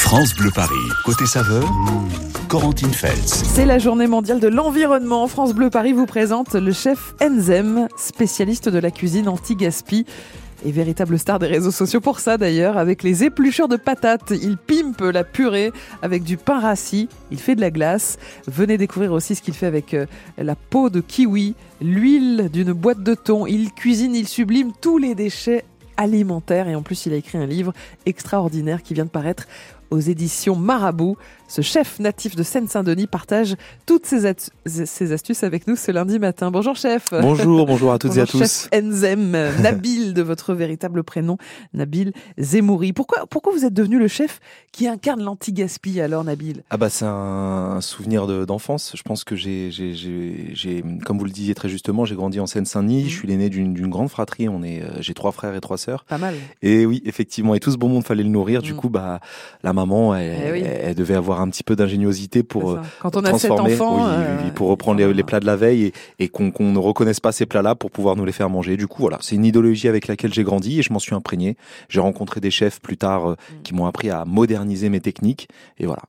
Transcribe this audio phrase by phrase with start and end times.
[0.00, 0.74] France Bleu Paris.
[1.04, 1.70] Côté saveur,
[2.48, 3.44] Corentine Feltz.
[3.44, 5.28] C'est la journée mondiale de l'environnement.
[5.28, 10.06] France Bleu Paris vous présente le chef Enzem, spécialiste de la cuisine anti-gaspi
[10.64, 14.32] et véritable star des réseaux sociaux pour ça d'ailleurs, avec les épluchures de patates.
[14.42, 15.70] Il pimpe la purée
[16.02, 18.18] avec du pain rassis, il fait de la glace.
[18.48, 20.06] Venez découvrir aussi ce qu'il fait avec euh,
[20.38, 23.46] la peau de kiwi, l'huile d'une boîte de thon.
[23.46, 25.64] Il cuisine, il sublime tous les déchets
[25.96, 27.72] alimentaires et en plus il a écrit un livre
[28.06, 29.46] extraordinaire qui vient de paraître
[29.90, 31.16] aux éditions Marabout.
[31.48, 36.52] Ce chef natif de Seine-Saint-Denis partage toutes ses, astuces avec nous ce lundi matin.
[36.52, 37.08] Bonjour chef.
[37.10, 38.38] Bonjour, bonjour à toutes et à tous.
[38.38, 41.38] Chef Enzem, Nabil de votre véritable prénom,
[41.74, 42.92] Nabil Zemouri.
[42.92, 44.38] Pourquoi, pourquoi vous êtes devenu le chef
[44.70, 46.62] qui incarne l'anti-gaspi alors Nabil?
[46.70, 48.92] Ah bah c'est un souvenir d'enfance.
[48.94, 53.00] Je pense que j'ai, j'ai, comme vous le disiez très justement, j'ai grandi en Seine-Saint-Denis.
[53.00, 53.18] Je mhm.
[53.18, 54.48] suis l'aîné d'une grande fratrie.
[54.48, 56.04] On est, euh, j'ai trois frères et trois sœurs.
[56.04, 56.36] Pas mal.
[56.62, 57.56] Et oui, effectivement.
[57.56, 58.62] Et tout ce bon monde fallait le nourrir.
[58.62, 58.78] Du mhm.
[58.78, 59.18] coup, bah
[59.64, 63.24] la maman, elle, eh elle devait avoir un petit peu d'ingéniosité pour euh, Quand on
[63.24, 67.20] a transformer, enfants, euh, pour reprendre les, plats de la veille et, qu'on ne reconnaisse
[67.20, 68.76] pas ces plats-là pour pouvoir nous les faire manger.
[68.76, 71.56] Du coup, voilà, c'est une idéologie avec laquelle j'ai grandi et je m'en suis imprégné.
[71.88, 73.62] J'ai rencontré des chefs plus tard euh, mm.
[73.62, 76.02] qui m'ont appris à moderniser mes techniques et voilà.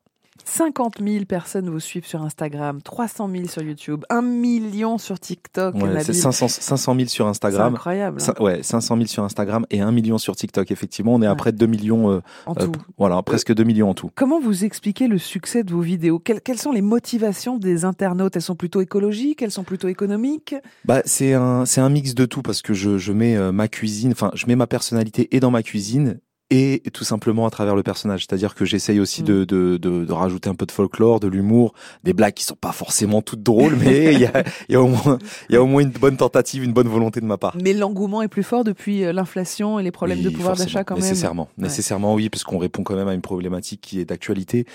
[0.46, 5.76] 50 000 personnes vous suivent sur Instagram, 300 000 sur YouTube, 1 million sur TikTok.
[5.76, 7.74] Ouais, 500, 500 000 sur Instagram.
[7.74, 8.22] C'est incroyable.
[8.40, 10.72] ouais, 500 000 sur Instagram et 1 million sur TikTok.
[10.72, 12.12] Effectivement, on est à près de 2 millions.
[12.12, 12.66] Euh, en tout.
[12.66, 14.10] Euh, voilà, presque 2 millions en tout.
[14.16, 16.20] Comment vous expliquez le succès de vos vidéos?
[16.20, 18.36] Quelles, quelles, sont les motivations des internautes?
[18.36, 19.42] Elles sont plutôt écologiques?
[19.42, 20.56] Elles sont plutôt économiques?
[20.86, 24.12] Bah, C'est un, un mix de tout parce que je, je mets euh, ma cuisine,
[24.12, 26.20] enfin, je mets ma personnalité et dans ma cuisine
[26.52, 28.26] et tout simplement à travers le personnage.
[28.28, 29.26] C'est-à-dire que j'essaye aussi mm.
[29.26, 32.56] de, de, de, de, rajouter un peu de folklore, de l'humour, des blagues qui sont
[32.56, 35.18] pas forcément toutes drôles, mais il y a, y, a au moins,
[35.50, 37.56] y a au moins une bonne tentative, une bonne volonté de ma part.
[37.62, 40.96] Mais l'engouement est plus fort depuis euh, l'inflation et les problèmes de pouvoir d'achat quand
[40.96, 41.04] même.
[41.04, 44.66] Nécessairement, nécessairement oui, parce qu'on répond quand même à une problématique qui est d'actualité.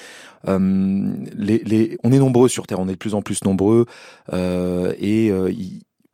[0.48, 3.86] Euh, les, les, on est nombreux sur Terre, on est de plus en plus nombreux,
[4.32, 5.52] euh, et euh,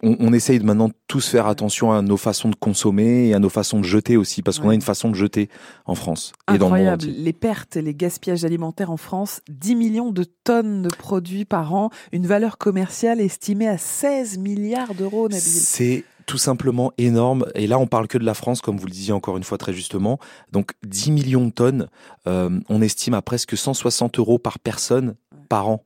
[0.02, 3.38] on, on, essaye de maintenant tous faire attention à nos façons de consommer et à
[3.38, 5.48] nos façons de jeter aussi, parce qu'on a une façon de jeter
[5.86, 7.02] en France et dans le monde.
[7.02, 11.74] Les pertes et les gaspillages alimentaires en France, 10 millions de tonnes de produits par
[11.74, 17.46] an, une valeur commerciale estimée à 16 milliards d'euros, C'est tout simplement énorme.
[17.54, 19.58] Et là, on parle que de la France, comme vous le disiez encore une fois
[19.58, 20.18] très justement.
[20.52, 21.88] Donc 10 millions de tonnes,
[22.26, 25.14] euh, on estime à presque 160 euros par personne
[25.48, 25.84] par an.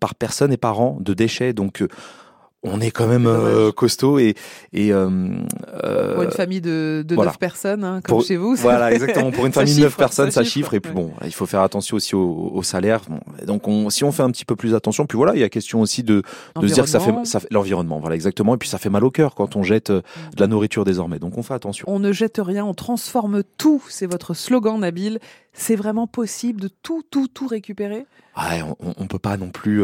[0.00, 1.52] Par personne et par an de déchets.
[1.52, 1.88] Donc euh,
[2.62, 4.34] on est quand même euh, costaud et
[4.72, 5.08] et euh,
[6.14, 9.30] pour une famille de, de 9 personnes hein, comme chez vous voilà exactement.
[9.30, 11.96] Pour une famille de 9 personnes ça, chiffre, et puis bon il faut faire attention
[11.96, 13.02] aussi au, au salaire.
[13.46, 15.48] Donc on, si on fait un petit peu plus attention puis voilà il y a
[15.48, 16.22] question aussi de
[16.60, 18.54] de se dire que ça fait ça fait l'environnement voilà exactement.
[18.54, 20.02] Et puis ça fait mal au cœur quand on jette euh,
[20.34, 21.18] de la nourriture désormais.
[21.18, 21.86] Donc on fait attention.
[21.88, 25.18] On ne jette rien on transforme tout c'est votre slogan Nabil.
[25.52, 28.06] C'est vraiment possible de tout tout tout récupérer?
[28.36, 29.82] Ouais, on, on peut pas non plus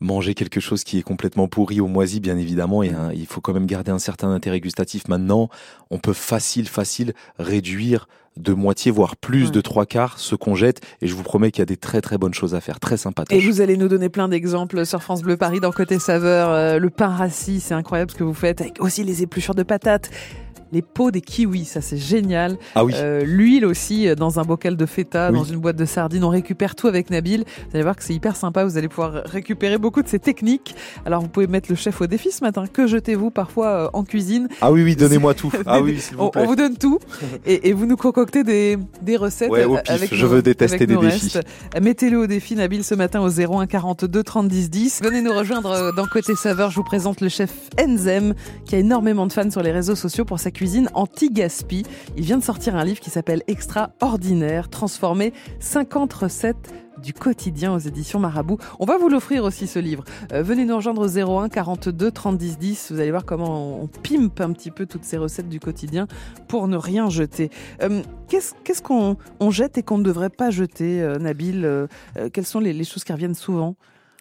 [0.00, 3.52] manger quelque chose qui est complètement pourri ou moisi, bien évidemment, et il faut quand
[3.52, 5.08] même garder un certain intérêt gustatif.
[5.08, 5.48] Maintenant,
[5.90, 10.80] on peut facile, facile réduire de moitié, voire plus de trois quarts ce qu'on jette.
[11.00, 12.96] Et je vous promets qu'il y a des très très bonnes choses à faire, très
[12.96, 13.36] sympathiques.
[13.36, 16.50] Et vous allez nous donner plein d'exemples sur France Bleu Paris dans Côté Saveur.
[16.50, 19.62] Euh, le pain rassis, c'est incroyable ce que vous faites, avec aussi les épluchures de
[19.62, 20.10] patates
[20.72, 22.56] les peaux des kiwis, ça c'est génial.
[22.74, 22.92] Ah oui.
[22.96, 26.24] Euh, l'huile aussi euh, dans un bocal de feta, dans une boîte de sardines.
[26.24, 27.44] On récupère tout avec Nabil.
[27.44, 28.64] Vous allez voir que c'est hyper sympa.
[28.64, 30.74] Vous allez pouvoir récupérer beaucoup de ces techniques.
[31.04, 32.64] Alors vous pouvez mettre le chef au défi ce matin.
[32.72, 34.48] Que jetez-vous parfois en cuisine?
[34.60, 35.52] Ah oui, oui, donnez-moi tout.
[35.66, 36.42] Ah oui, s'il vous plaît.
[36.42, 36.98] On, vous donne tout
[37.46, 39.50] et, vous nous des, des recettes.
[39.50, 40.12] Ouais, au pif.
[40.12, 41.38] Je veux détester des défis.
[41.80, 45.02] Mettez-le au défi Nabil ce matin au 01 42 30 10 10.
[45.02, 46.70] Venez nous rejoindre dans Côté Saveur.
[46.70, 50.24] Je vous présente le chef Enzem qui a énormément de fans sur les réseaux sociaux
[50.24, 51.84] pour sa cuisine anti Gaspi.
[52.16, 57.78] Il vient de sortir un livre qui s'appelle Extraordinaire, transformer 50 recettes du quotidien aux
[57.78, 58.58] éditions Marabout.
[58.78, 60.04] On va vous l'offrir aussi ce livre.
[60.32, 62.92] Euh, venez nous rejoindre au 01 42 30 10 10.
[62.92, 66.06] Vous allez voir comment on, pimpe un petit peu toutes ces recettes du quotidien
[66.48, 67.50] pour ne rien jeter.
[67.82, 69.16] Euh, qu'est-ce qu'on
[69.50, 71.88] jette et qu'on ne devrait pas jeter, euh, Nabil
[72.32, 73.76] Quelles sont les, choses qui reviennent souvent?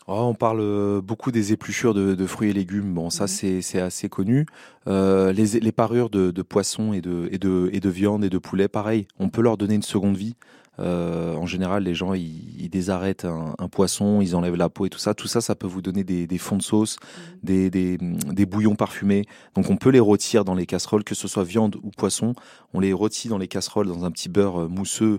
[0.07, 2.95] Oh, on parle beaucoup des épluchures de, fruits et légumes.
[2.95, 3.61] Bon, ça mhm.
[3.61, 4.47] c'est assez connu.
[4.87, 8.39] Euh, les, parures de, de poissons et de, et, de, et de viande et de
[8.39, 9.07] poulet, pareil.
[9.19, 10.35] On peut leur donner une seconde vie.
[10.79, 14.99] Euh, en général, les gens ils, désarrêtent un, poisson, ils enlèvent la peau et tout
[14.99, 15.13] ça.
[15.13, 16.97] Tout ça, ça peut vous donner des, fonds de sauce,
[17.43, 17.69] mhm.
[17.69, 19.25] des, bouillons parfumés.
[19.55, 22.33] Donc on peut les rôtir dans les casseroles, que ce soit viande ou poisson.
[22.73, 25.17] On les rôtit dans les casseroles dans un petit beurre mousseux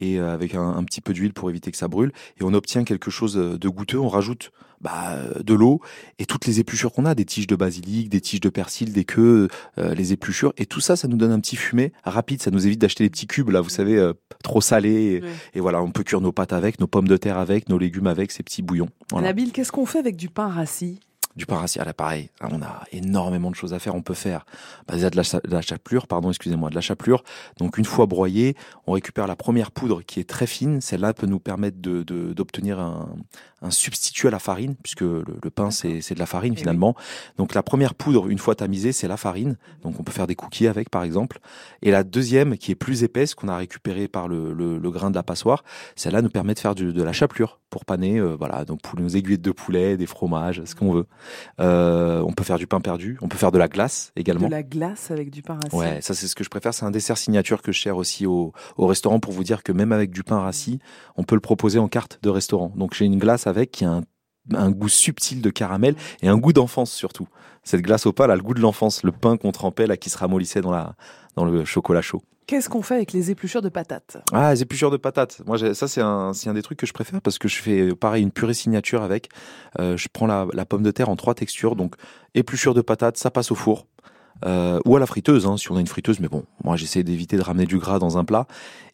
[0.00, 2.12] et euh, avec un, un petit peu d'huile pour éviter que ça brûle.
[2.40, 3.98] Et on obtient quelque chose de goûteux.
[3.98, 4.52] On rajoute
[4.82, 5.80] bah, de l'eau
[6.18, 9.04] et toutes les épluchures qu'on a, des tiges de basilic, des tiges de persil, des
[9.04, 9.48] queues,
[9.78, 10.52] euh, les épluchures.
[10.58, 12.42] Et tout ça, ça nous donne un petit fumet rapide.
[12.42, 14.12] Ça nous évite d'acheter des petits cubes, là, vous savez, euh,
[14.42, 15.22] trop salés.
[15.54, 18.08] Et voilà, on peut cuire nos pâtes avec, nos pommes de terre avec, nos légumes
[18.08, 18.88] avec, ces petits bouillons.
[19.10, 19.28] Voilà.
[19.28, 20.98] Nabil, qu'est-ce qu'on fait avec du pain rassis?
[21.34, 23.94] Du rassis, ah là, pareil, hein, on a énormément de choses à faire.
[23.94, 24.44] On peut faire
[24.86, 27.24] bah, déjà de la, de chapelure, pardon, excusez-moi, de la chapelure.
[27.58, 28.54] Donc une fois broyée,
[28.86, 30.80] on récupère la première poudre qui est très fine.
[30.80, 33.08] Celle-là peut nous permettre de- de- d'obtenir un,
[33.62, 36.60] un substitut à la farine, puisque le, le pain c'est de la farine Eh oui.
[36.60, 36.94] finalement.
[37.38, 39.56] Donc la première poudre, une fois tamisée, c'est la farine.
[39.82, 41.38] Donc on peut faire des cookies avec, par exemple.
[41.82, 45.10] Et la deuxième, qui est plus épaisse, qu'on a récupérée par le, le- le grain
[45.10, 45.64] de la passoire,
[45.96, 48.98] celle-là nous permet de faire du- de la chapelure pour paner, euh, voilà, donc pour
[49.00, 51.06] nos aiguillettes de poulet, des fromages, ce qu'on veut.
[51.60, 54.46] Euh, on peut faire du pain perdu, on peut faire de la glace également.
[54.46, 55.74] De la glace avec du pain rassis.
[55.76, 56.74] Ouais, ça c'est ce que je préfère.
[56.74, 59.72] C'est un dessert signature que je sers aussi au, au restaurant pour vous dire que
[59.72, 60.78] même avec du pain rassis,
[61.16, 62.72] on peut le proposer en carte de restaurant.
[62.76, 64.02] Donc j'ai une glace avec qui a un,
[64.54, 67.28] un goût subtil de caramel et un goût d'enfance surtout.
[67.62, 70.18] Cette glace elle a le goût de l'enfance, le pain qu'on trempait là qui se
[70.18, 70.94] ramollissait dans la
[71.36, 72.22] dans le chocolat chaud.
[72.46, 74.18] Qu'est-ce qu'on fait avec les épluchures de patates?
[74.32, 75.40] Ah, les épluchures de patates.
[75.46, 78.22] Moi, ça, c'est un, un des trucs que je préfère parce que je fais, pareil,
[78.22, 79.28] une purée signature avec.
[79.78, 81.76] Euh, je prends la, la pomme de terre en trois textures.
[81.76, 81.94] Donc,
[82.34, 83.86] épluchures de patates, ça passe au four.
[84.44, 86.20] Euh, ou à la friteuse, hein, si on a une friteuse.
[86.20, 88.46] Mais bon, moi, j'essaie d'éviter de ramener du gras dans un plat.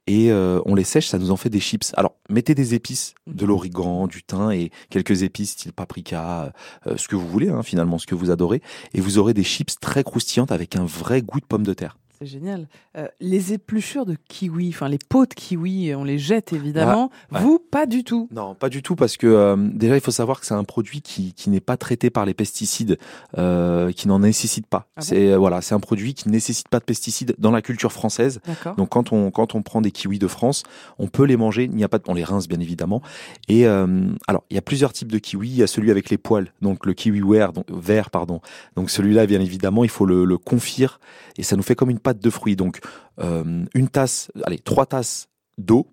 [0.06, 1.92] Et euh, on les sèche, ça nous en fait des chips.
[1.94, 6.50] Alors, mettez des épices, de l'origan, du thym et quelques épices style paprika,
[6.86, 8.62] euh, ce que vous voulez, hein, finalement, ce que vous adorez.
[8.94, 11.97] Et vous aurez des chips très croustillantes avec un vrai goût de pomme de terre.
[12.20, 12.66] C'est génial.
[12.96, 17.10] Euh, les épluchures de kiwi, enfin les pots de kiwi, on les jette évidemment.
[17.30, 17.42] Ah, ouais.
[17.42, 18.28] Vous, pas du tout.
[18.32, 21.00] Non, pas du tout, parce que euh, déjà, il faut savoir que c'est un produit
[21.00, 22.98] qui, qui n'est pas traité par les pesticides,
[23.36, 24.88] euh, qui n'en nécessite pas.
[24.96, 27.92] Ah c'est voilà, c'est un produit qui ne nécessite pas de pesticides dans la culture
[27.92, 28.40] française.
[28.76, 30.64] Donc quand on quand on prend des kiwis de France,
[30.98, 31.64] on peut les manger.
[31.64, 33.00] Il n'y a pas, de- on les rince bien évidemment.
[33.48, 35.50] Et euh, alors, il y a plusieurs types de kiwis.
[35.50, 38.40] Il y a celui avec les poils, donc le kiwi vert, donc, vert pardon.
[38.74, 40.98] Donc celui-là, bien évidemment, il faut le, le confire
[41.36, 42.56] et ça nous fait comme une pâte de fruits.
[42.56, 42.78] Donc
[43.20, 45.28] euh, une tasse, allez, trois tasses
[45.58, 45.86] d'eau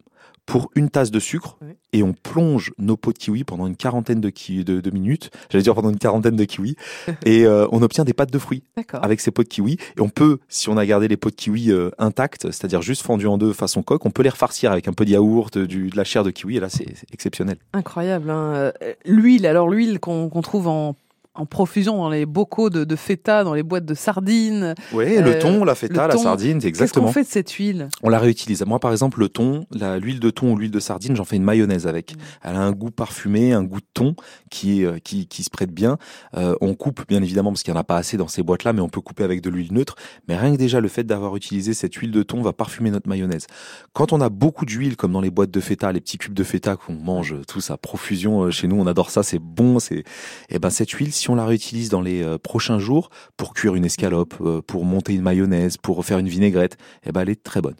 [0.46, 1.74] pour une tasse de sucre Oui.
[1.92, 5.32] et on plonge nos pots de kiwi pendant une quarantaine de, ki- de, de minutes.
[5.50, 6.76] J'allais dire pendant une quarantaine de kiwis
[7.26, 8.62] et euh, on obtient des pâtes de fruits
[8.94, 9.78] avec ces pots de kiwi.
[9.98, 13.02] Et on peut, si on a gardé les pots de kiwi euh, intacts, c'est-à-dire juste
[13.02, 15.90] fendus en deux façon coque, on peut les refarcir avec un peu de yaourt, du,
[15.90, 16.58] de la chair de kiwi.
[16.58, 17.58] Et là, c'est exceptionnel.
[17.74, 18.30] Incroyable.
[18.30, 18.72] hein.
[19.06, 20.96] L'huile, alors l'huile qu'on qu'on trouve en,
[21.36, 24.74] en profusion dans les bocaux de, de feta, dans les boîtes de sardines.
[24.94, 27.12] Oui, Euh, le thon, la feta, la sardine, c'est Qu'est-ce qu'on exactement.
[27.12, 27.90] fait de cette huile?
[28.04, 28.64] On la réutilise.
[28.66, 29.66] Moi, par exemple, le thon,
[30.02, 32.14] l'huile de thon ou l'huile de sardine, j'en fais une mayonnaise avec.
[32.14, 32.18] Mm.
[32.44, 34.16] Elle a un goût parfumé, un goût de thon
[34.50, 35.98] qui, euh, qui, qui se prête bien.
[36.38, 38.74] Euh, on coupe, bien évidemment, parce qu'il n'y en a pas assez dans ces boîtes-là,
[38.74, 39.96] mais on peut couper avec de l'huile neutre.
[40.28, 43.10] Mais rien que déjà, le fait d'avoir utilisé cette huile de thon va parfumer notre
[43.10, 43.48] mayonnaise.
[43.94, 46.44] Quand on a beaucoup d'huile, comme dans les boîtes de feta, les petits cubes de
[46.44, 49.80] feta qu'on mange tous à profusion euh, chez nous, on adore ça, c'est bon.
[49.80, 50.04] C'est,
[50.50, 53.76] et ben cette huile, si on la réutilise dans les euh, prochains jours pour cuire
[53.76, 57.44] une escalope, euh, pour monter une mayonnaise, pour faire une vinaigrette, et ben elle est
[57.44, 57.76] très bonne.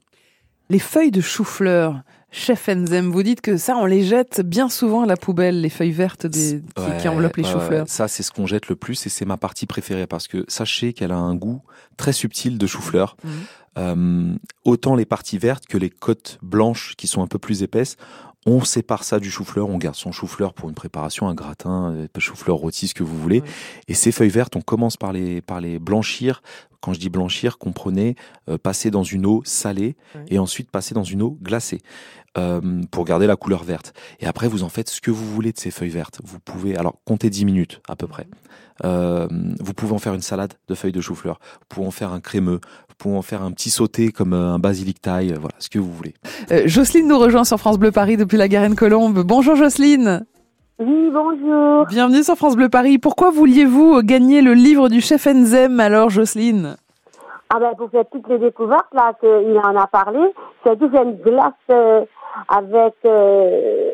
[0.70, 2.02] Les feuilles de chou-fleur.
[2.32, 5.70] Chef Enzem, vous dites que ça, on les jette bien souvent à la poubelle, les
[5.70, 7.88] feuilles vertes des, qui, Ouais, qui enveloppent les ouais, choux-fleurs.
[7.88, 10.92] Ça, c'est ce qu'on jette le plus et c'est ma partie préférée parce que sachez
[10.92, 11.62] qu'elle a un goût
[11.96, 13.16] très subtil de chou-fleur.
[13.24, 13.32] Mhm.
[13.78, 17.96] Euh, autant les parties vertes que les côtes blanches qui sont un peu plus épaisses.
[18.48, 22.08] On sépare ça du chou-fleur, on garde son chou-fleur pour une préparation, un gratin, euh,
[22.20, 23.42] chou-fleur rôti, ce que vous voulez.
[23.88, 26.44] Et ces feuilles vertes, on commence par les, par les blanchir.
[26.80, 28.16] Quand je dis blanchir, comprenez,
[28.48, 29.96] euh, passer dans une eau salée
[30.28, 31.82] et ensuite passer dans une eau glacée
[32.38, 33.94] euh, pour garder la couleur verte.
[34.20, 36.20] Et après, vous en faites ce que vous voulez de ces feuilles vertes.
[36.24, 38.28] Vous pouvez, alors, comptez 10 minutes à peu près.
[38.84, 39.28] Euh,
[39.60, 41.40] vous pouvez en faire une salade de feuilles de chou-fleur.
[41.62, 42.60] Vous pouvez en faire un crémeux.
[42.98, 45.32] Pouvez en faire un petit sauté comme euh, un basilic thaï.
[45.32, 46.14] euh, Voilà, ce que vous voulez.
[46.52, 49.20] Euh, Jocelyne nous rejoint sur France Bleu Paris depuis la Garenne-Colombe.
[49.26, 50.26] Bonjour Jocelyne.
[50.80, 51.86] Oui, bonjour.
[51.88, 52.98] Bienvenue sur France Bleu Paris.
[52.98, 56.76] Pourquoi vouliez-vous gagner le livre du chef Enzem alors Jocelyne?
[57.54, 60.20] Ah ben, pour faire toutes les découvertes, là, qu'il en a parlé,
[60.64, 62.04] c'est tout une glace euh,
[62.50, 62.94] avec...
[63.06, 63.92] Euh,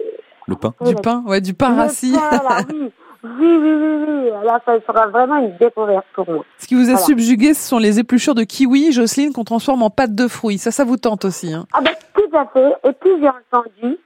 [0.48, 0.74] Le pain.
[0.86, 2.14] Du pain, ouais, du pain le rassis.
[2.14, 2.92] pain, là, oui.
[3.24, 4.30] Oui, oui, oui, oui.
[4.46, 6.44] Là, ça sera vraiment une découverte pour moi.
[6.58, 6.98] Ce qui vous a Voilà.
[7.00, 10.58] subjugué, ce sont les épluchures de kiwi, Jocelyne, qu'on transforme en pâte de fruits.
[10.58, 11.54] Ça, ça vous tente aussi.
[11.54, 12.74] Hein Ah ben, tout à fait.
[12.90, 13.98] Et puis, j'ai entendu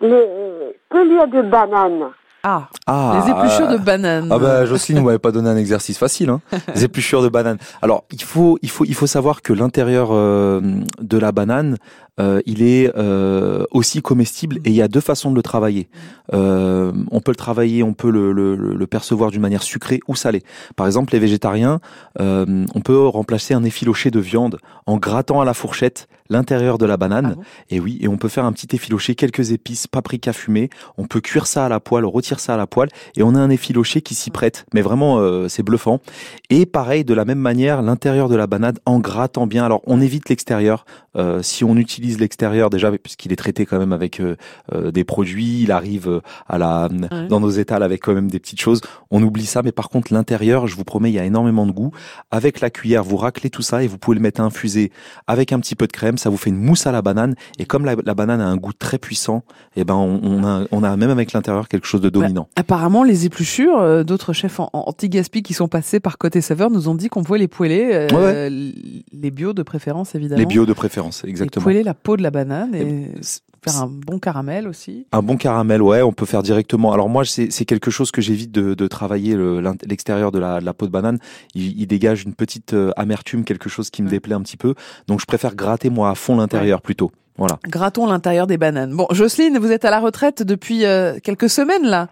[0.00, 2.10] les euh, pelures de banane.
[2.44, 4.28] ah, Ah, les épluchures de euh, banane.
[4.30, 6.40] Ah bah Jocelyne, vous m'avez pas donné un exercice facile, hein.
[6.74, 7.58] Les épluchures de banane.
[7.82, 10.60] Alors il faut il faut il faut savoir que l'intérieur euh,
[11.00, 11.76] de la banane,
[12.20, 15.88] euh, il est euh, aussi comestible et il y a deux façons de le travailler.
[16.32, 20.14] Euh, on peut le travailler, on peut le, le, le percevoir d'une manière sucrée ou
[20.14, 20.42] salée.
[20.76, 21.80] Par exemple, les végétariens,
[22.20, 26.86] euh, on peut remplacer un effiloché de viande en grattant à la fourchette l'intérieur de
[26.86, 27.30] la banane.
[27.32, 27.42] Ah bon?
[27.70, 30.70] Et oui, et on peut faire un petit effiloché, quelques épices, paprika fumée.
[30.98, 32.75] On peut cuire ça à la poêle, rôtir ça à la poêle,
[33.16, 34.66] et on a un effiloché qui s'y prête.
[34.74, 36.00] Mais vraiment, euh, c'est bluffant.
[36.50, 39.64] Et pareil, de la même manière, l'intérieur de la banane en grattant bien.
[39.64, 40.84] Alors, on évite l'extérieur.
[41.16, 44.36] Euh, si on utilise l'extérieur déjà, puisqu'il est traité quand même avec euh,
[44.74, 47.26] euh, des produits, il arrive euh, à la Ouais.
[47.28, 48.80] dans nos étals avec quand même des petites choses.
[49.10, 51.72] On oublie ça, mais par contre l'intérieur, je vous promets, il y a énormément de
[51.72, 51.90] goût.
[52.30, 54.92] Avec la cuillère, vous raclez tout ça et vous pouvez le mettre à infuser
[55.26, 56.18] avec un petit peu de crème.
[56.18, 57.34] Ça vous fait une mousse à la banane.
[57.58, 59.42] Et comme la, la banane a un goût très puissant,
[59.76, 62.48] et ben on, on a on a même avec l'intérieur quelque chose de dominant.
[62.56, 66.70] Apparemment, les épluchures, euh, d'autres chefs en, en anti-gaspi qui sont passés par Côté Saveur
[66.70, 70.38] nous ont dit qu'on pouvait les poêler, Ouais, les bio de préférence évidemment.
[70.40, 71.62] Les bio de préférence, Et exactement.
[71.64, 75.06] poêler la peau de la banane et Et c'est- faire un bon caramel aussi.
[75.10, 76.92] Un bon caramel, ouais, on peut faire directement.
[76.92, 80.64] Alors moi, c'est quelque chose que j'évite de, de travailler le- l'extérieur de la, de
[80.64, 81.18] la peau de banane.
[81.54, 84.74] Il, il dégage une petite euh, amertume, quelque chose qui me déplaît un petit peu.
[85.08, 87.10] Donc je préfère gratter moi à fond l'intérieur plutôt.
[87.38, 87.58] Voilà.
[87.68, 88.94] Grattons l'intérieur des bananes.
[88.94, 92.08] Bon, Jocelyne, vous êtes à la retraite depuis euh, quelques semaines là.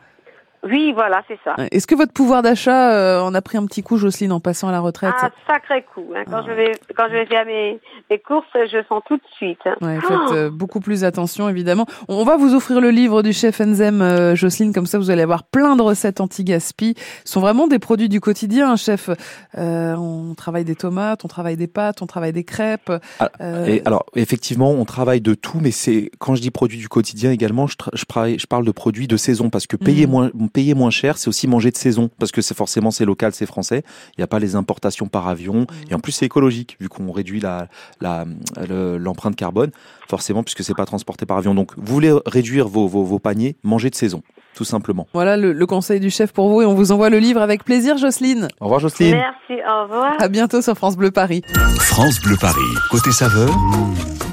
[0.64, 1.54] Oui, voilà, c'est ça.
[1.70, 4.68] Est-ce que votre pouvoir d'achat euh, en a pris un petit coup, Jocelyne, en passant
[4.68, 6.06] à la retraite Un sacré coup.
[6.16, 6.24] hein.
[6.26, 6.44] Quand Ah.
[6.46, 7.80] je vais quand je vais faire mes,
[8.10, 9.58] mes courses, je sens tout de suite.
[9.66, 9.74] hein.
[9.82, 11.86] Ouais, faites euh, beaucoup plus attention, évidemment.
[12.08, 15.22] On va vous offrir le livre du chef Enzem, euh, Jocelyne, comme ça vous allez
[15.22, 16.94] avoir plein de recettes anti-gaspi.
[17.24, 19.10] Ce sont vraiment des produits du quotidien, hein, chef.
[19.58, 22.92] Euh, on travaille des tomates, on travaille des pâtes, on travaille des crêpes.
[23.20, 26.78] Ah, Euh, Et alors, effectivement, on travaille de tout, mais c'est quand je dis produits
[26.78, 28.04] du quotidien également, je, je,
[28.38, 30.12] je parle de produits de saison parce que payer Mhm.
[30.12, 33.34] moins, payer moins cher, c'est aussi manger de saison parce que c'est forcément c'est local,
[33.34, 33.82] c'est français.
[34.16, 37.12] Il n'y a pas les importations par avion et en plus c'est écologique vu qu'on
[37.12, 37.68] réduit la
[38.00, 38.24] la-
[38.66, 39.70] le- l'empreinte carbone
[40.08, 41.54] forcément puisque c'est pas transporté par avion.
[41.54, 44.22] Donc, vous voulez réduire vos, vos, vos paniers, mangez de saison,
[44.54, 45.06] tout simplement.
[45.12, 47.64] Voilà le, le conseil du chef pour vous et on vous envoie le livre avec
[47.64, 48.48] plaisir, Jocelyne.
[48.60, 49.16] Au revoir, Jocelyne.
[49.16, 50.12] Merci, au revoir.
[50.20, 51.42] À bientôt sur France Bleu Paris.
[51.80, 52.60] France Bleu Paris.
[52.90, 53.50] Côté saveur,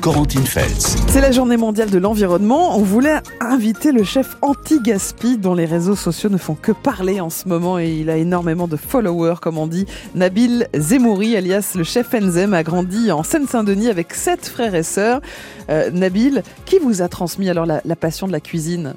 [0.02, 0.98] Corentine Feltz.
[1.10, 2.76] C'est la journée mondiale de l'environnement.
[2.76, 7.30] On voulait inviter le chef anti-gaspi dont les réseaux sociaux ne font que parler en
[7.30, 9.86] ce moment et il a énormément de followers, comme on dit.
[10.16, 15.22] Nabil Zemouri, alias le chef Enzem, a grandi en Seine-Saint-Denis avec sept frères et sœurs.
[15.70, 18.96] Euh, Nabil, qui vous a transmis alors la, la passion de la cuisine?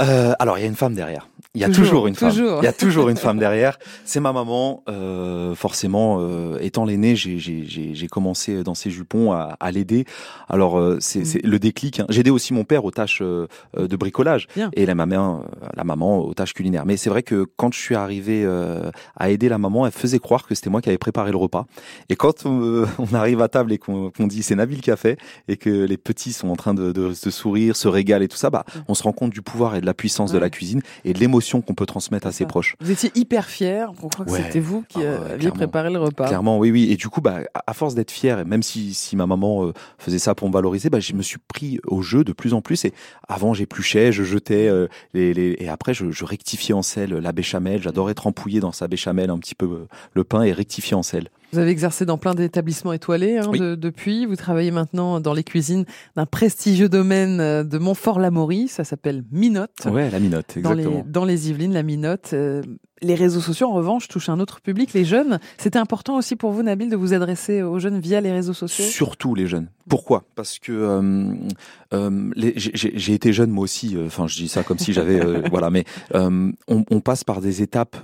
[0.00, 1.28] Euh, alors, il y a une femme derrière.
[1.58, 2.30] Il y a Toujours, toujours, une femme.
[2.30, 2.58] toujours.
[2.62, 3.78] Il y a toujours une femme derrière.
[4.04, 4.84] C'est ma maman.
[4.88, 10.04] Euh, forcément, euh, étant l'aîné, j'ai- commencé dans ses jupons à, à l'aider.
[10.48, 11.24] Alors, euh, c'est Mm.
[11.24, 11.98] c'est le déclic.
[12.00, 12.06] hein.
[12.10, 13.46] J'ai aidé aussi mon père aux tâches euh,
[13.76, 14.70] de bricolage Bien.
[14.74, 16.86] et la maman, euh, la maman aux tâches culinaires.
[16.86, 20.20] Mais c'est vrai que quand je suis arrivé euh, à aider la maman, elle faisait
[20.20, 21.66] croire que c'était moi qui avais préparé le repas.
[22.08, 24.96] Et quand euh, on arrive à table et qu'on qu'on dit c'est Nabil qui a
[24.96, 28.28] fait et que les petits sont en train de, de se sourire, se régalent et
[28.28, 30.50] tout ça, bah, on se rend compte du pouvoir et de la puissance de la
[30.50, 32.76] cuisine et de l'émotion qu'on peut transmettre à ses proches.
[32.80, 34.42] Vous étiez hyper fier, on croit que Ouais.
[34.44, 36.26] c'était vous qui Ah ouais, euh, aviez préparé le repas.
[36.26, 36.88] Clairement, oui, oui.
[36.92, 39.72] Et du coup, bah, à force d'être fier, et même si, si ma maman euh,
[39.98, 42.60] faisait ça pour me valoriser, bah, je me suis pris au jeu de plus en
[42.60, 42.84] plus.
[42.84, 42.92] Et
[43.28, 47.32] avant, j'épluchais, je jetais, euh, les, les, et après, je, je rectifiais en sel la
[47.32, 47.82] béchamel.
[47.82, 51.28] J'adorais trempouiller dans sa béchamel un petit peu le pain et rectifier en sel.
[51.52, 53.58] Vous avez exercé dans plein d'établissements étoilés hein, Oui.
[53.58, 54.26] de- depuis.
[54.26, 55.84] Vous travaillez maintenant dans les cuisines
[56.16, 58.68] d'un prestigieux domaine euh, de Montfort-l'Amaury.
[58.68, 59.86] Ça s'appelle Minotte.
[59.90, 60.18] Ouais, la
[60.60, 61.04] dans, les, exactement.
[61.08, 62.30] dans les Yvelines, la Minotte.
[62.34, 62.62] Euh,
[63.02, 65.38] les réseaux sociaux, en revanche, touchent un autre public, les jeunes.
[65.58, 68.84] C'était important aussi pour vous, Nabil, de vous adresser aux jeunes via les réseaux sociaux?
[68.84, 69.68] Surtout les jeunes.
[69.88, 70.24] Pourquoi?
[70.34, 71.32] Parce que euh,
[71.94, 73.96] euh, j'ai- été jeune moi aussi.
[73.96, 75.18] euh, Enfin, je dis ça comme si j'avais
[75.50, 77.96] voilà, mais on, on passe par des étapes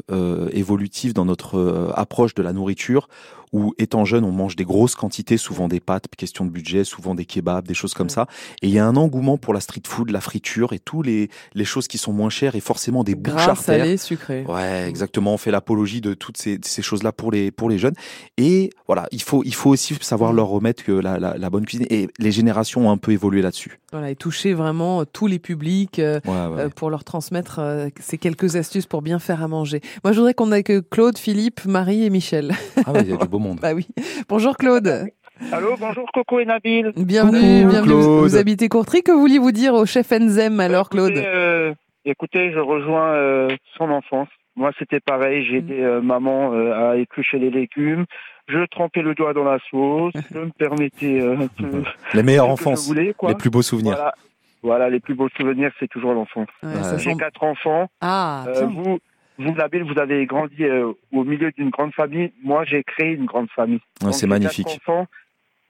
[0.53, 3.09] évolutives dans notre approche de la nourriture.
[3.55, 7.15] Où étant jeune, on mange des grosses quantités, souvent des pâtes, question de budget, souvent
[7.15, 8.13] des kebabs, des choses comme Ouais.
[8.13, 8.27] ça.
[8.63, 11.29] Et il y a un engouement pour la street food, la friture et tous les
[11.55, 14.45] les choses qui sont moins chères et forcément des bouches Gras, salé, sucré.
[14.49, 15.35] Ouais, exactement.
[15.35, 17.95] On fait l'apologie de toutes ces, ces choses-là pour les pour les jeunes.
[18.39, 21.65] Et voilà, il faut il faut aussi savoir leur remettre que la, la, la bonne
[21.65, 21.87] cuisine.
[21.91, 23.79] Et les générations ont un peu évolué là-dessus.
[23.95, 26.63] Voilà, et toucher vraiment euh, tous les publics euh, Ouais, ouais.
[26.63, 29.83] euh, pour leur transmettre euh, ces quelques astuces pour bien faire à manger.
[30.03, 32.51] Moi, je voudrais qu'on ait que Claude, Philippe, Marie et Michel.
[32.85, 33.59] Ah ouais, il y a du beau monde.
[33.63, 33.87] bah oui.
[34.29, 35.07] Bonjour Claude.
[35.53, 36.91] Allô, bonjour Coco et Nabil.
[36.97, 37.93] Bienvenue, Coucou, bienvenue.
[37.95, 39.05] Vous- habitez Courtry.
[39.05, 41.73] Que vouliez-vous dire au chef Enzem alors, Claude Écoutez, euh,
[42.05, 43.49] écoutez, je rejoins euh,
[43.79, 44.29] son enfance.
[44.57, 45.45] Moi, c'était pareil.
[45.49, 45.71] J'ai Mm.
[45.71, 48.07] aidé euh, maman euh, à éplucher les légumes.
[48.49, 50.13] Je trempais le doigt dans la sauce.
[50.33, 51.83] Je me permettais euh, un peu
[52.15, 53.95] Les meilleures enfances, voulais, les plus beaux souvenirs.
[53.97, 54.15] Voilà.
[54.63, 56.49] Voilà, les plus beaux souvenirs, c'est toujours l'enfance.
[56.63, 57.87] Ouais, J'ai quatre enfants.
[58.01, 58.99] Ah, Euh, vous,
[59.39, 62.33] vous, Nabil, vous avez grandi euh, au milieu d'une grande famille.
[62.43, 63.81] Moi, j'ai créé une grande famille.
[64.01, 64.67] Ouais, Donc, c'est j'ai magnifique.
[64.67, 65.07] Quatre enfants.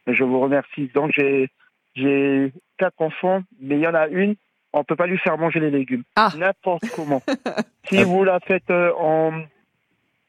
[0.07, 0.91] Et je vous remercie.
[0.95, 1.49] Donc, j'ai,
[1.97, 4.37] j'ai quatre enfants, mais il y en a une,
[4.73, 6.05] on peut pas lui faire manger les légumes.
[6.15, 6.31] Ah.
[6.39, 7.23] N'importe comment.
[7.89, 9.33] si vous la faites euh, en,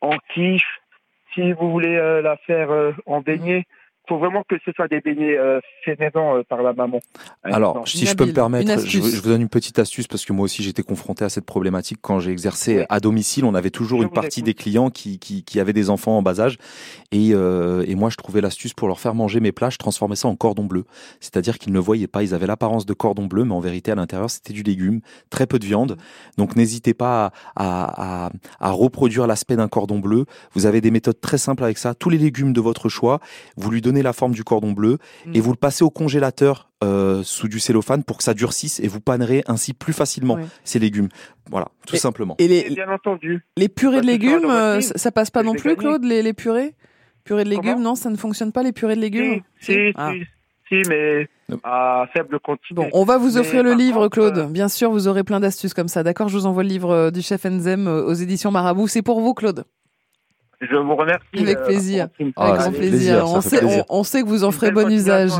[0.01, 0.79] en quiche,
[1.35, 3.65] si vous voulez euh, la faire euh, en beignet,
[4.07, 6.99] faut vraiment que ce soit des beignets euh, faits maison euh, par la maman.
[7.43, 7.85] Alors, Non.
[7.85, 9.15] si je peux me permettre, je, vous- astuce.
[9.15, 11.99] je vous donne une petite astuce parce que moi aussi j'étais confronté à cette problématique
[12.01, 12.83] quand j'ai exercé Oui.
[12.89, 13.45] à domicile.
[13.45, 14.45] On avait toujours Je une partie écoute.
[14.45, 16.57] des clients qui, qui, qui avaient des enfants en bas âge
[17.11, 20.15] et, euh, et moi je trouvais l'astuce pour leur faire manger mes plats, je transformais
[20.15, 20.85] ça en cordon bleu.
[21.19, 23.95] C'est-à-dire qu'ils ne voyaient pas, ils avaient l'apparence de cordon bleu, mais en vérité à
[23.95, 25.97] l'intérieur c'était du légume, très peu de viande.
[26.37, 30.25] Donc n'hésitez pas à, à, à reproduire l'aspect d'un cordon bleu.
[30.53, 31.93] Vous avez des méthodes très simples avec ça.
[31.95, 33.19] Tous les légumes de votre choix,
[33.57, 35.35] vous lui donnez la forme du cordon bleu Mm.
[35.35, 38.87] et vous le passez au congélateur euh, sous du cellophane pour que ça durcisse et
[38.87, 40.45] vous panerez ainsi plus facilement Ouais.
[40.63, 41.09] ces légumes.
[41.49, 42.35] Voilà, tout Et- simplement.
[42.39, 43.45] Et les, bien entendu.
[43.57, 45.75] les purées de Bah, sera légumes, euh, ça, ça passe pas non plus.
[45.75, 46.75] Claude, les, les purées?
[47.23, 49.41] Purées de légumes, Comment non, ça ne fonctionne pas, les purées de légumes?
[49.59, 50.11] Si, si, Ah.
[50.69, 51.27] si, mais
[51.63, 52.73] à faible quantité.
[52.75, 54.37] Bon, on va vous Mais offrir le livre, contre, Claude.
[54.37, 56.03] euh, Bien sûr, vous aurez plein d'astuces comme ça.
[56.03, 56.27] D'accord?
[56.27, 58.87] Je vous envoie le livre euh, du chef Enzem euh, aux éditions Marabout.
[58.87, 59.63] C'est pour vous, Claude.
[60.69, 61.25] Je vous remercie.
[61.37, 62.07] Avec euh, plaisir.
[62.35, 63.23] Ah, Avec ça grand plaisir.
[63.27, 63.83] on, sait, plaisir.
[63.89, 65.31] On, on sait que vous en ferez bon usage.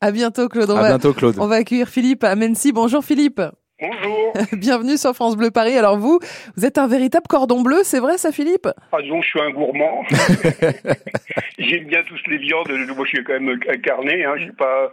[0.00, 0.70] à bientôt, Claude.
[0.70, 1.36] On À va, bientôt, Claude.
[1.38, 2.72] on va accueillir Philippe à Mency.
[2.72, 3.40] Bonjour, Philippe.
[3.78, 4.32] Bonjour.
[4.52, 5.76] Bienvenue sur France Bleu Paris.
[5.76, 6.18] Alors vous,
[6.56, 8.66] vous êtes un véritable cordon bleu, c'est vrai ça, Philippe?
[8.92, 10.02] Ah, disons, je suis un gourmand.
[11.58, 12.68] J'aime bien tous les viandes.
[12.96, 14.24] Moi, je suis quand même incarné.
[14.24, 14.90] Hein, je suis pas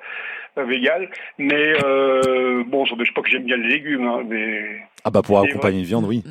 [0.58, 1.00] euh, végan.
[1.38, 4.06] Mais euh, bon, ça n'empêche pas que j'aime bien les légumes.
[4.08, 6.24] Hein, mais Ah bah pour accompagner une viande, oui.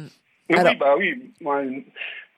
[0.55, 1.85] Alors- oui, bah oui.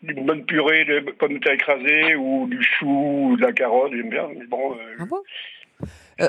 [0.09, 3.93] Une, bonne purée de pommes de terre écrasées ou du chou ou de la carotte,
[3.95, 4.29] j'aime bien.
[4.39, 5.19] Mais bon, euh, Ah bon?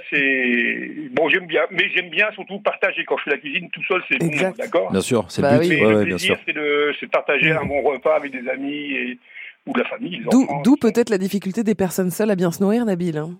[0.09, 1.61] c'est bon, j'aime bien.
[1.71, 4.01] Mais j'aime bien surtout partager quand je fais la cuisine tout seul.
[4.09, 4.91] C'est bon, d'accord?
[4.91, 5.67] Bien sûr, c'est Bah le but.
[5.69, 5.75] oui.
[5.79, 6.43] Mais Ouais, le ouais, bien plaisir, sûr.
[6.45, 7.57] c'est de, partager Mm.
[7.57, 9.19] un bon repas avec des amis et,
[9.67, 10.21] ou de la famille.
[10.63, 13.17] D'où peut-être la difficulté des personnes seules à bien se nourrir, Nabil.
[13.17, 13.31] hein.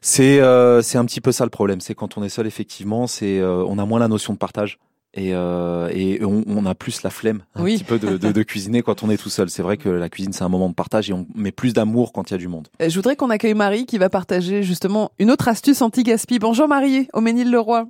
[0.00, 3.06] C'est euh, c'est un petit peu ça le problème, c'est quand on est seul effectivement,
[3.06, 4.78] c'est euh, on a moins la notion de partage.
[5.16, 7.74] Et, euh, et on, on a plus la flemme un Oui.
[7.76, 9.48] petit peu de, de, de cuisiner quand on est tout seul.
[9.48, 12.12] C'est vrai que la cuisine c'est un moment de partage et on met plus d'amour
[12.12, 12.66] quand il y a du monde.
[12.82, 16.38] Euh, Je voudrais qu'on accueille Marie qui va partager justement une autre astuce anti-gaspi.
[16.40, 17.86] Bonjour Marie, au Ménil-le-Roi.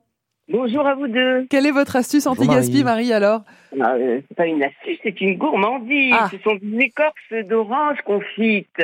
[0.52, 1.46] Bonjour à vous deux.
[1.48, 3.08] Quelle est votre astuce anti-gaspi, Marie.
[3.08, 3.40] Marie, alors?
[3.80, 6.12] Ah, euh, c'est pas une astuce, c'est une gourmandise.
[6.18, 6.28] Ah.
[6.30, 8.82] Ce sont des écorces d'orange confites.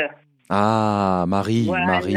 [0.49, 1.85] Ah Marie, voilà.
[1.87, 2.15] Marie,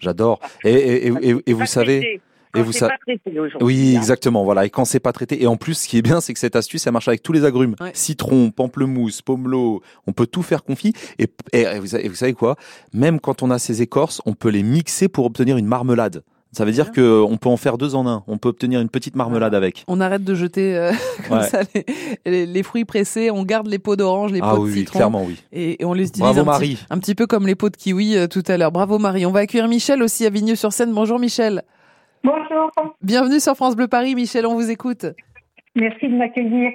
[0.00, 0.40] j'adore.
[0.64, 2.20] Et, et, et, et- et vous savez.
[2.60, 3.98] Et vous c'est sa- pas traité aujourd'hui, Oui, là.
[3.98, 4.44] exactement.
[4.44, 4.64] Voilà.
[4.66, 6.56] Et quand c'est pas traité, et en plus, ce qui est bien, c'est que cette
[6.56, 7.74] astuce, elle marche avec tous les agrumes.
[7.80, 7.90] Ouais.
[7.94, 9.82] Citron, pamplemousse, pomelo.
[10.06, 10.92] On peut tout faire confit.
[11.18, 12.56] Et, et vous, savez- et vous savez quoi?
[12.92, 16.22] Même quand on a ces écorces, on peut les mixer pour obtenir une marmelade.
[16.54, 18.24] Ça veut dire que on peut en faire deux en un.
[18.26, 19.84] On peut obtenir une petite marmelade avec.
[19.88, 20.92] On arrête de jeter euh,
[21.28, 21.46] comme Ouais.
[21.48, 21.86] ça les,
[22.26, 24.78] les- les fruits pressés, on garde les peaux d'orange, les Ah peaux oui, de oui,
[24.80, 24.98] citron.
[24.98, 25.38] clairement oui.
[25.50, 26.78] Et, et on les utilise Bravo un, petit, Marie.
[26.90, 28.70] un petit peu comme les pots de kiwi euh, tout à l'heure.
[28.70, 29.24] Bravo Marie.
[29.24, 30.92] On va accueillir Michel aussi à Vigneux-sur-Seine.
[30.92, 31.62] Bonjour Michel.
[32.24, 32.70] Bonjour,
[33.02, 34.14] Bienvenue sur France Bleu Paris.
[34.14, 35.06] Michel, on vous écoute.
[35.74, 36.72] merci de m'accueillir.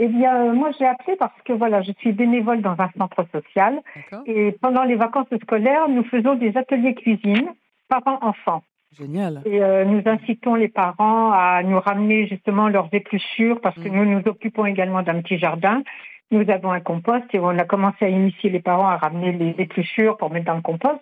[0.00, 3.24] Eh bien, euh, moi, j'ai appelé parce que voilà, je suis bénévole dans un centre
[3.32, 3.80] social
[4.26, 7.48] et pendant les vacances scolaires, nous faisons des ateliers cuisine
[7.88, 8.62] parents-enfants.
[8.98, 9.42] Génial.
[9.44, 13.92] Et euh, nous incitons les parents à nous ramener justement leurs épluchures parce que Mm.
[13.96, 15.82] nous nous occupons également d'un petit jardin.
[16.30, 19.54] Nous avons un compost et on a commencé à initier les parents à ramener les
[19.58, 21.00] épluchures pour mettre dans le compost.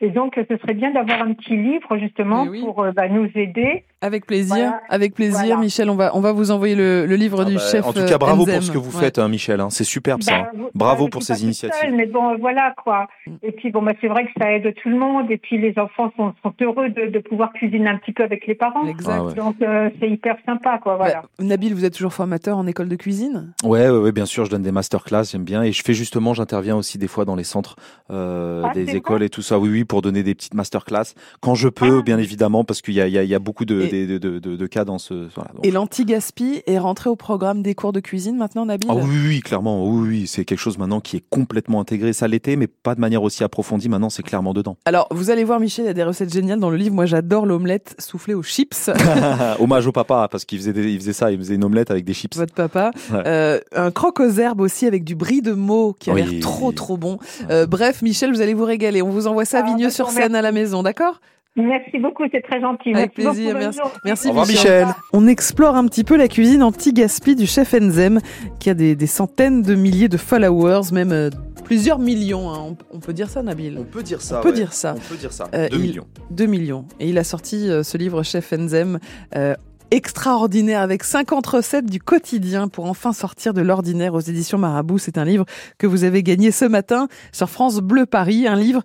[0.00, 2.60] Et donc, ce serait bien d'avoir un petit livre justement oui.
[2.60, 3.84] pour euh, bah, nous aider.
[4.06, 4.80] Avec plaisir, Voilà.
[4.88, 5.56] avec plaisir, Voilà.
[5.56, 5.90] Michel.
[5.90, 7.84] On va, on va vous envoyer le, le livre Ah du bah, chef.
[7.86, 8.54] en tout cas, bravo Enzem.
[8.56, 9.04] pour ce que vous Ouais.
[9.04, 9.60] faites, hein, Michel.
[9.60, 9.68] hein.
[9.70, 10.38] C'est superbe ça.
[10.38, 11.78] Bah, vous- Bravo pour ces initiatives.
[11.80, 13.06] seule, mais bon, voilà quoi.
[13.26, 13.30] Mm.
[13.42, 15.30] Et puis bon, bah, c'est vrai que ça aide tout le monde.
[15.30, 18.46] Et puis les enfants sont, sont heureux de, de pouvoir cuisiner un petit peu avec
[18.46, 18.86] les parents.
[18.86, 19.12] Exact.
[19.16, 19.34] Ah ouais.
[19.34, 20.96] Donc euh, c'est hyper sympa quoi.
[20.96, 21.22] Voilà.
[21.38, 23.52] Bah, Nabil, vous êtes toujours formateur en école de cuisine?
[23.64, 25.62] Ouais, ouais, ouais, bien sûr, je donne des masterclass, j'aime bien.
[25.62, 27.76] Et je fais justement, j'interviens aussi des fois dans les centres
[28.10, 29.58] euh, Ah, des écoles et tout ça.
[29.58, 31.14] Oui, oui, pour donner des petites masterclass.
[31.40, 32.02] Quand je peux, Ah.
[32.02, 33.88] bien évidemment, parce qu'il y a, il y, a, il y a beaucoup de, Et-
[34.04, 35.14] des- de, de, de, de cas dans ce...
[35.34, 35.64] Voilà, donc.
[35.64, 39.18] Et l'anti-gaspi est rentré au programme des cours de cuisine maintenant, Nabil Ah oui, oui,
[39.28, 42.12] oui, clairement, oui, oui, c'est quelque chose maintenant qui est complètement intégré.
[42.12, 43.88] Ça l'était, mais pas de manière aussi approfondie.
[43.88, 44.76] Maintenant, c'est clairement dedans.
[44.84, 46.94] Alors, vous allez voir, Michel, il y a des recettes géniales dans le livre.
[46.94, 48.90] Moi, j'adore l'omelette soufflée aux chips.
[49.60, 52.04] Hommage au papa, parce qu'il faisait, des- il faisait ça, il faisait une omelette avec
[52.04, 52.36] des chips.
[52.36, 52.90] Votre papa.
[53.12, 53.22] Ouais.
[53.26, 56.22] Euh, un croque aux herbes aussi avec du brie de meaux qui a Oui.
[56.22, 57.18] l'air trop, trop bon.
[57.50, 59.02] Euh, bref, Michel, vous allez vous régaler.
[59.02, 61.20] On vous envoie ça à Ah, Vigneux-sur-Seine à la maison, d'accord?
[61.56, 62.92] Merci beaucoup, c'est très gentil.
[62.94, 63.80] Avec merci plaisir, beaucoup, merci.
[64.04, 64.46] Merci, Au Michel.
[64.54, 64.86] Michel.
[65.12, 68.20] On explore un petit peu la cuisine anti-gaspi du chef Enzem,
[68.60, 71.30] qui a des, des centaines de milliers de followers, même euh,
[71.64, 72.50] plusieurs millions.
[72.50, 72.58] hein.
[72.92, 74.40] On, on peut dire ça, Nabil peut dire ça.
[74.40, 74.94] On peut dire ça.
[74.96, 75.48] On peut dire ça.
[75.54, 76.06] Euh, Deux il- millions.
[76.30, 76.84] 2 millions.
[77.00, 78.98] Et il a sorti euh, ce livre Chef Enzem.
[79.34, 79.54] euh,
[79.92, 84.98] extraordinaire avec 50 recettes du quotidien pour enfin sortir de l'ordinaire aux éditions Marabout.
[84.98, 85.44] C'est un livre
[85.78, 88.82] que vous avez gagné ce matin sur France Bleu Paris, un livre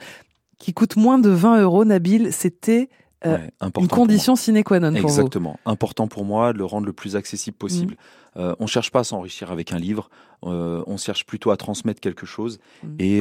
[0.62, 2.32] qui coûte moins de 20 euros, Nabil.
[2.32, 2.90] C'était
[3.24, 5.08] Euh, Ouais, Une condition sine qua non pour vous.
[5.08, 5.60] Exactement.
[5.68, 7.94] Important pour moi de le rendre le plus accessible possible.
[7.94, 8.40] Mm.
[8.40, 10.10] Euh, on cherche pas à s'enrichir avec un livre.
[10.44, 12.88] euh, on cherche plutôt à transmettre quelque chose Mm.
[12.98, 13.20] et,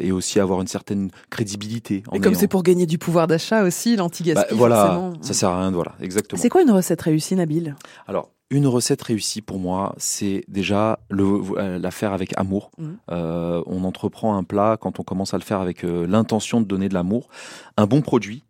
[0.00, 2.02] et aussi avoir une certaine crédibilité.
[2.08, 5.12] en Et comme ayant- c'est pour gagner du pouvoir d'achat aussi, Bah, l'anti-gaspi, voilà, forcément.
[5.20, 5.70] ça sert à rien.
[5.70, 6.40] de- Voilà, exactement.
[6.40, 7.76] C'est quoi une recette réussie, Nabil?
[8.06, 12.70] Alors, une recette réussie pour moi, c'est déjà euh, la faire avec amour.
[12.78, 12.96] Mhm.
[13.10, 16.66] Euh, on entreprend un plat quand on commence à le faire avec euh, l'intention de
[16.66, 17.28] donner de l'amour,
[17.76, 18.44] un bon produit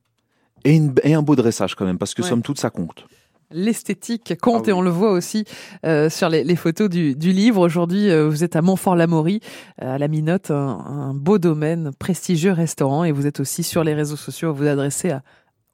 [0.65, 2.29] et, une- et un beau dressage quand même, parce que Ouais.
[2.29, 3.07] somme toute, ça compte.
[3.51, 4.71] L'esthétique compte Ah oui.
[4.71, 5.45] et on le voit aussi
[5.87, 7.61] euh, sur les, les photos du, du livre.
[7.61, 9.41] Aujourd'hui, euh, vous êtes à Montfort-l'Amaury,
[9.83, 13.85] euh, à la Minotte, un, un beau domaine, prestigieux restaurant, et vous êtes aussi sur
[13.85, 15.23] les réseaux sociaux à vous adresser à,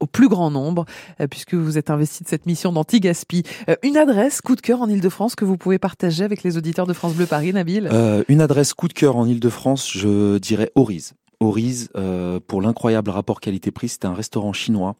[0.00, 0.84] au plus grand nombre,
[1.20, 3.44] euh, puisque vous êtes investi de cette mission d'anti-gaspi.
[3.68, 6.86] Euh, une adresse coup de cœur en Ile-de-France que vous pouvez partager avec les auditeurs
[6.86, 7.88] de France Bleu Paris, Nabil?
[7.92, 11.12] Euh, une adresse coup de cœur en Ile-de-France, je dirais Oriz.
[11.42, 14.96] Oriz, euh, pour l'incroyable rapport qualité-prix, c'était un restaurant chinois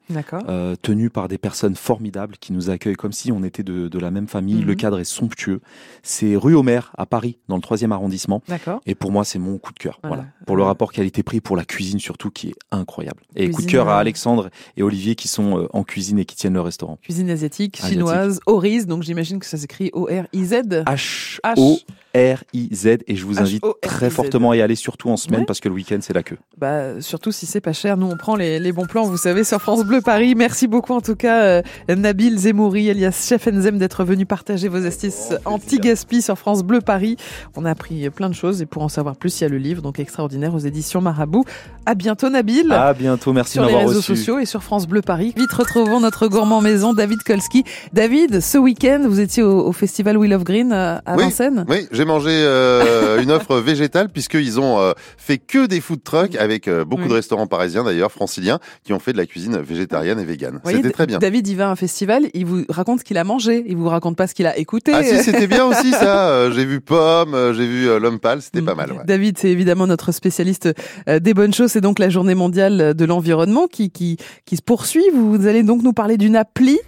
[0.49, 3.99] euh, tenu par des personnes formidables qui nous accueillent comme si on était de, de
[3.99, 4.63] la même famille.
[4.63, 4.67] Mhm.
[4.67, 5.61] Le cadre est somptueux.
[6.03, 8.43] C'est rue Homer à Paris, dans le troisième arrondissement.
[8.49, 8.81] D'accord.
[8.87, 9.99] Et pour moi, c'est mon coup de cœur.
[10.03, 10.17] Voilà.
[10.17, 10.31] Voilà.
[10.47, 13.21] Pour le rapport qualité-prix, pour la cuisine surtout, qui est incroyable.
[13.37, 14.49] Et coup de Cuisine, cœur à Alexandre
[14.79, 16.97] et Olivier qui sont euh, en cuisine et qui tiennent le restaurant.
[17.03, 17.99] Cuisine asiatique, Asiatique.
[17.99, 20.85] chinoise, Oriz, donc j'imagine que ça s'écrit O-R-I-Z.
[20.87, 22.87] H-O-R-I-Z.
[23.07, 25.75] Et je vous invite très fortement à y aller, surtout en semaine, parce que le
[25.75, 26.23] week-end, c'est la
[26.59, 29.45] Bah, surtout si c'est pas cher, nous on prend les, les bons plans, vous savez,
[29.45, 30.35] sur France Bleu Paris.
[30.35, 34.85] Merci beaucoup en tout cas, euh, Nabil Zemouri, alias Chef Enzem, d'être venu partager vos
[34.85, 37.17] astuces anti-gaspi sur France Bleu Paris.
[37.57, 39.59] On a appris plein de choses et pour en savoir plus, il y a le
[39.59, 41.45] livre, donc extraordinaire aux éditions Marabout.
[41.87, 42.71] À bientôt Nabil.
[42.73, 44.17] À bientôt, merci sur les réseaux reçu.
[44.17, 45.33] sociaux et sur France Bleu Paris.
[45.37, 47.65] Vite retrouvons notre gourmand maison, David Kolski.
[47.93, 51.25] David, ce week-end, vous étiez au, au festival Wheel of Green euh, à Oui.
[51.25, 51.65] Vincennes.
[51.69, 56.20] Oui, j'ai mangé euh, une offre végétale puisqu'ils ont euh, fait que des food trucks
[56.39, 57.09] avec euh, beaucoup Oui.
[57.09, 60.61] de restaurants parisiens d'ailleurs, franciliens, qui ont fait de la cuisine végétarienne et végane.
[60.65, 61.19] C'était très bien.
[61.19, 63.89] David, il va à un festival, il vous raconte ce qu'il a mangé, il vous
[63.89, 64.93] raconte pas ce qu'il a écouté.
[64.95, 66.21] Ah si, c'était bien aussi ça.
[66.31, 68.93] Euh, j'ai vu Pomme, euh, j'ai vu L'Homme Pâle, c'était pas mal.
[68.93, 68.99] ouais.
[69.07, 70.69] David, c'est évidemment notre spécialiste
[71.09, 71.73] des bonnes choses.
[71.73, 75.05] C'est donc la journée mondiale de l'environnement qui, qui, qui se poursuit.
[75.15, 76.79] Vous allez donc nous parler d'une appli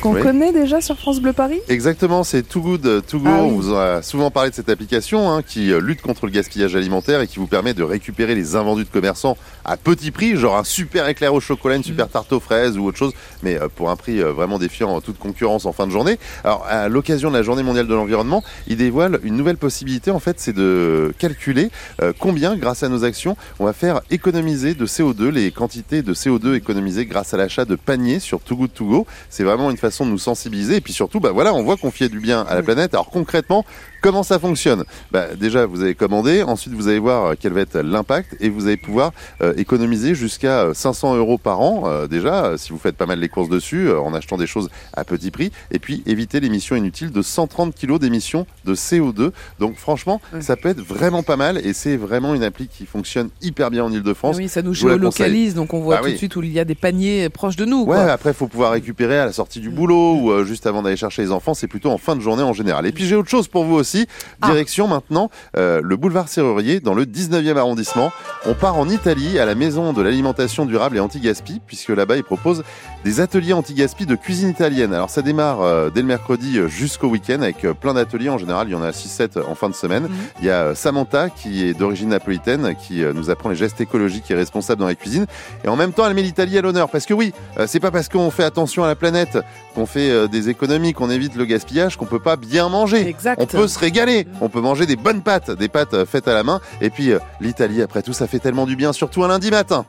[0.00, 0.22] qu'on Oui.
[0.22, 1.60] connaît déjà sur France Bleu Paris?
[1.68, 3.24] Exactement, c'est Too Good To Go.
[3.28, 3.50] Ah oui.
[3.50, 6.76] On vous a souvent parlé de cette application hein, qui euh, lutte contre le gaspillage
[6.76, 10.56] alimentaire et qui vous permet de récupérer les invendus de commerçants à petit prix, genre
[10.56, 11.84] un super éclair au chocolat, une Mm.
[11.84, 15.00] super tarte aux fraises ou autre chose, mais euh, pour un prix euh, vraiment défiant
[15.00, 16.18] toute concurrence en fin de journée.
[16.44, 20.10] Alors, à l'occasion de la Journée mondiale de l'environnement, il dévoile une nouvelle possibilité.
[20.10, 21.70] En fait, c'est de calculer
[22.02, 26.12] euh, combien, grâce à nos actions, on va faire économiser de CO2, les quantités de
[26.14, 29.06] CO2 économisées grâce à l'achat de paniers sur Too Good To Go.
[29.30, 30.76] C'est vraiment une façon de nous sensibiliser.
[30.76, 32.94] Et puis surtout, bah voilà, on voit qu'on fait du bien à la planète.
[32.94, 33.64] Alors concrètement,
[34.06, 36.44] comment ça fonctionne bah, Déjà, vous avez commandé.
[36.44, 39.10] Ensuite, vous allez voir euh, quel va être l'impact et vous allez pouvoir
[39.42, 41.82] euh, économiser jusqu'à euh, 500 euros par an.
[41.86, 44.46] euh, déjà, euh, si vous faites pas mal les courses dessus, euh, en achetant des
[44.46, 45.50] choses à petit prix.
[45.72, 49.32] Et puis, éviter l'émission inutile de 130 kilos d'émissions de CO2.
[49.58, 51.58] Donc franchement, ça peut être vraiment pas mal.
[51.66, 54.36] Et c'est vraiment une appli qui fonctionne hyper bien en Ile-de-France.
[54.36, 56.12] Oui, ça nous géolocalise, donc on voit Ah tout oui.
[56.12, 57.80] de suite où il y a des paniers proches de nous.
[57.80, 58.12] Ouais, quoi.
[58.12, 61.22] après, faut pouvoir récupérer à la sortie du boulot ou euh, juste avant d'aller chercher
[61.22, 61.54] les enfants.
[61.54, 62.86] C'est plutôt en fin de journée en général.
[62.86, 63.95] Et puis, j'ai autre chose pour vous aussi.
[64.42, 64.48] Ah.
[64.48, 68.12] Direction maintenant euh, le boulevard Serrurier dans le 19e arrondissement.
[68.44, 72.24] On part en Italie à la maison de l'alimentation durable et anti-gaspi puisque là-bas, ils
[72.24, 72.64] proposent
[73.04, 74.92] des ateliers anti-gaspi de cuisine italienne.
[74.92, 78.28] Alors, ça démarre euh, dès le mercredi euh, jusqu'au week-end avec plein d'ateliers.
[78.28, 80.04] En général, il y en a 6-7 en fin de semaine.
[80.04, 80.10] Mhm.
[80.40, 84.34] Il y a Samantha qui est d'origine napolitaine qui nous apprend les gestes écologiques et
[84.34, 85.26] responsables dans la cuisine.
[85.64, 86.88] Et en même temps, elle met l'Italie à l'honneur.
[86.88, 87.32] Parce que oui,
[87.66, 89.38] c'est pas parce qu'on fait attention à la planète,
[89.76, 93.06] qu'on fait euh, des économies, qu'on évite le gaspillage, qu'on peut pas bien manger.
[93.06, 93.38] Exact.
[93.40, 94.26] On peut se régaler.
[94.40, 96.60] On peut manger des bonnes pâtes, des pâtes euh, faites à la main.
[96.80, 99.84] Et puis, euh, l'Italie, après tout, ça fait tellement du bien, surtout un lundi matin.